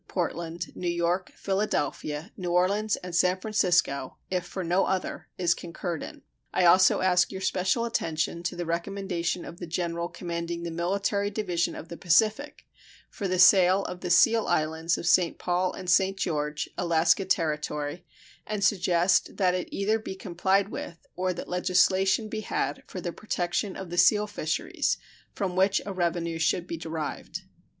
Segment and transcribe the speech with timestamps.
[0.07, 6.01] Portland, New York, Philadelphia, New Orleans, and San Francisco, if for no other, is concurred
[6.01, 6.23] in.
[6.51, 11.29] I also ask your special attention to the recommendation of the general commanding the Military
[11.29, 12.65] Division of the Pacific
[13.11, 15.37] for the sale of the seal islands of St.
[15.37, 16.17] Paul and St.
[16.17, 18.03] George, Alaska Territory,
[18.47, 23.13] and suggest that it either be complied with or that legislation be had for the
[23.13, 24.97] protection of the seal fisheries
[25.35, 27.43] from which a revenue should be derived.